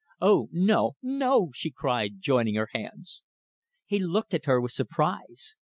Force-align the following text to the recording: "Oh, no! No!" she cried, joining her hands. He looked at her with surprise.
"Oh, 0.19 0.49
no! 0.51 0.95
No!" 1.03 1.51
she 1.53 1.69
cried, 1.69 2.21
joining 2.21 2.55
her 2.55 2.69
hands. 2.73 3.23
He 3.85 3.99
looked 3.99 4.33
at 4.33 4.45
her 4.45 4.59
with 4.59 4.71
surprise. 4.71 5.57